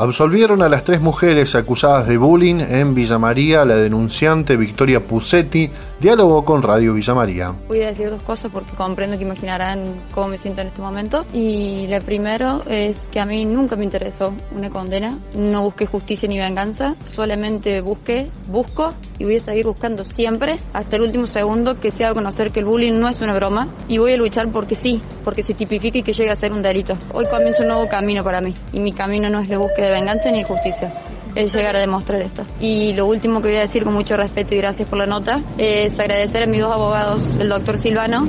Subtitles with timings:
[0.00, 3.64] Absolvieron a las tres mujeres acusadas de bullying en Villa María.
[3.64, 7.52] La denunciante Victoria Pusetti dialogó con Radio Villa María.
[7.66, 11.26] Voy a decir dos cosas porque comprendo que imaginarán cómo me siento en este momento.
[11.32, 15.18] Y la primero es que a mí nunca me interesó una condena.
[15.34, 16.94] No busqué justicia ni venganza.
[17.10, 22.04] Solamente busqué, busco y voy a seguir buscando siempre hasta el último segundo que se
[22.04, 23.68] haga conocer que el bullying no es una broma.
[23.88, 26.62] Y voy a luchar porque sí, porque se tipifique y que llegue a ser un
[26.62, 26.94] delito.
[27.12, 28.54] Hoy comienza un nuevo camino para mí.
[28.72, 30.92] Y mi camino no es la búsqueda de venganza ni justicia
[31.34, 32.44] es llegar a demostrar esto.
[32.60, 35.42] Y lo último que voy a decir con mucho respeto y gracias por la nota
[35.56, 38.26] es agradecer a mis dos abogados, el doctor Silvano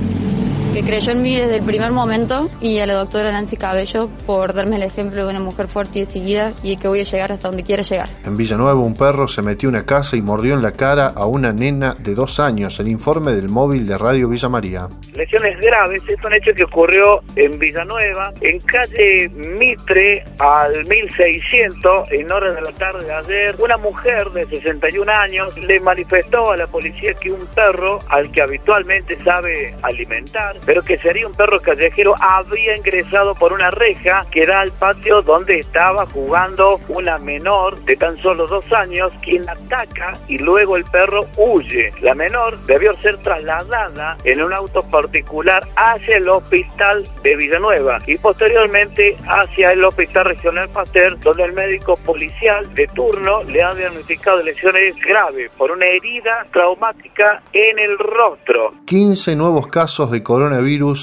[0.74, 4.54] que creyó en mí desde el primer momento y a la doctora Nancy Cabello por
[4.54, 7.48] darme el ejemplo de una mujer fuerte y decidida y que voy a llegar hasta
[7.48, 8.08] donde quiera llegar.
[8.26, 11.26] En Villanueva un perro se metió en una casa y mordió en la cara a
[11.26, 12.80] una nena de dos años.
[12.80, 14.88] El informe del móvil de Radio Villa María.
[15.14, 22.32] Lesiones graves, es un hecho que ocurrió en Villanueva, en calle Mitre al 1600, en
[22.32, 23.56] horas de la tarde de ayer.
[23.60, 28.42] Una mujer de 61 años le manifestó a la policía que un perro al que
[28.42, 34.46] habitualmente sabe alimentar pero que sería un perro callejero, habría ingresado por una reja que
[34.46, 40.14] da al patio donde estaba jugando una menor de tan solo dos años, quien ataca
[40.28, 41.94] y luego el perro huye.
[42.02, 48.18] La menor debió ser trasladada en un auto particular hacia el hospital de Villanueva y
[48.18, 54.44] posteriormente hacia el hospital regional Pasteur, donde el médico policial de turno le ha diagnosticado
[54.44, 58.74] lesiones graves por una herida traumática en el rostro.
[58.86, 60.49] 15 nuevos casos de coronavirus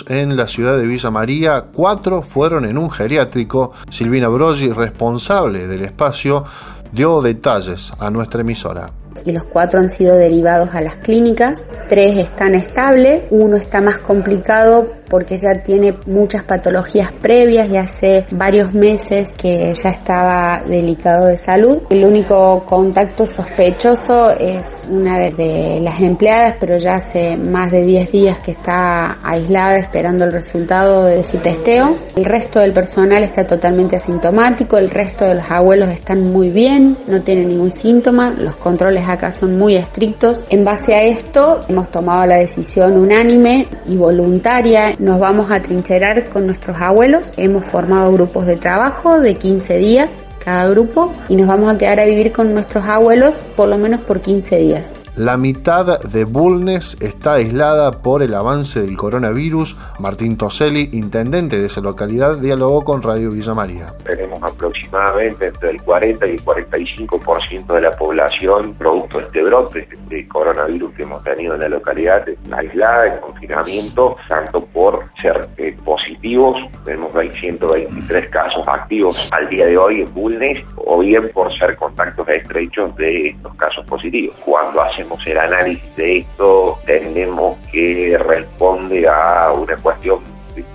[0.09, 3.73] en la ciudad de Villa María, cuatro fueron en un geriátrico.
[3.91, 6.45] Silvina Broggi, responsable del espacio,
[6.93, 8.91] dio detalles a nuestra emisora
[9.25, 11.63] y los cuatro han sido derivados a las clínicas.
[11.89, 18.27] Tres están estables, uno está más complicado porque ya tiene muchas patologías previas y hace
[18.33, 21.83] varios meses que ya estaba delicado de salud.
[21.91, 28.13] El único contacto sospechoso es una de las empleadas, pero ya hace más de 10
[28.13, 31.97] días que está aislada esperando el resultado de su testeo.
[32.17, 36.99] El resto del personal está totalmente asintomático, el resto de los abuelos están muy bien,
[37.07, 40.45] no tienen ningún síntoma, los controles acá son muy estrictos.
[40.51, 44.93] En base a esto hemos tomado la decisión unánime y voluntaria.
[44.99, 47.33] Nos vamos a trincherar con nuestros abuelos.
[47.37, 50.11] Hemos formado grupos de trabajo de 15 días
[50.47, 54.01] cada grupo y nos vamos a quedar a vivir con nuestros abuelos por lo menos
[54.03, 54.95] por 15 días.
[55.17, 59.77] La mitad de Bulnes está aislada por el avance del coronavirus.
[59.99, 63.95] Martín Toselli, intendente de esa localidad, dialogó con Radio Villa María.
[64.43, 70.29] Aproximadamente entre el 40 y el 45% de la población producto de este brote de
[70.29, 76.59] coronavirus que hemos tenido en la localidad aislada, en confinamiento, tanto por ser eh, positivos,
[76.85, 82.29] tenemos 123 casos activos al día de hoy en Bulnes, o bien por ser contactos
[82.29, 84.37] estrechos de estos casos positivos.
[84.45, 90.21] Cuando hacemos el análisis de esto, tenemos que responde a una cuestión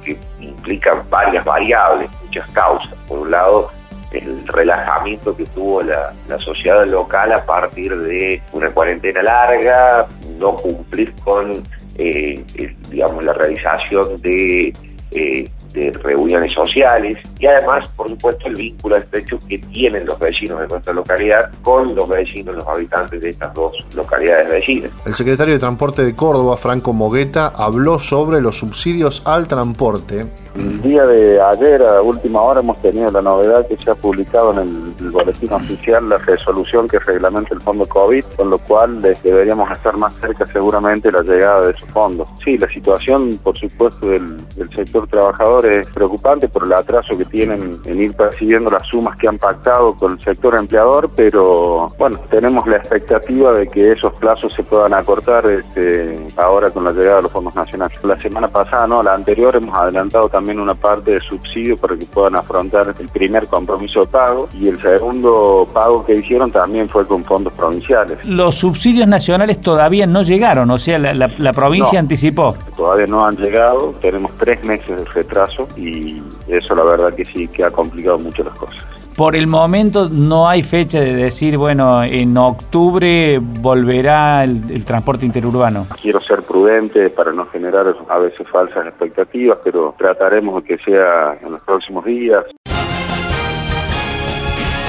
[0.04, 2.94] que implica varias variables, muchas causas.
[3.08, 3.70] Por un lado,
[4.12, 10.06] el relajamiento que tuvo la, sociedad local a partir de una cuarentena larga,
[10.40, 11.64] no cumplir con,
[11.98, 12.44] eh,
[12.90, 14.74] digamos, la realización de
[15.12, 20.60] eh, de reuniones sociales y además, por supuesto, el vínculo estrecho que tienen los vecinos
[20.62, 24.92] de nuestra localidad con los vecinos, los habitantes de estas dos localidades vecinas.
[25.06, 30.26] El secretario de Transporte de Córdoba, Franco Mogueta, habló sobre los subsidios al transporte.
[30.56, 34.52] El día de ayer, a última hora, hemos tenido la novedad que se ha publicado
[34.52, 39.72] en el, boletín oficial la resolución que reglamenta el fondo COVID, con lo cual deberíamos
[39.72, 42.28] estar más cerca seguramente la llegada de esos fondos.
[42.44, 47.26] Sí, la situación, por supuesto, del, del sector trabajador es preocupante por el atraso que
[47.26, 52.20] tienen en ir percibiendo las sumas que han pactado con el sector empleador, pero bueno,
[52.30, 57.18] tenemos la expectativa de que esos plazos se puedan acortar este, ahora con la llegada
[57.18, 58.00] de los fondos nacionales.
[58.04, 62.06] La semana pasada, no, la anterior, hemos adelantado también una parte de subsidio para que
[62.06, 67.08] puedan afrontar el primer compromiso de pago y el segundo pago que hicieron también fue
[67.08, 68.18] con fondos provinciales.
[68.26, 72.56] Los subsidios nacionales todavía no llegaron, o sea, la, provincia anticipó.
[72.76, 77.48] Todavía no han llegado, tenemos tres meses de retraso y eso la verdad que sí
[77.48, 78.84] que ha complicado mucho las cosas.
[79.16, 85.88] Por el momento no hay fecha de decir, bueno, en octubre volverá el, transporte interurbano.
[86.02, 91.38] Quiero ser prudente para no generar a veces falsas expectativas, pero trataremos de que sea
[91.42, 92.46] en los próximos días.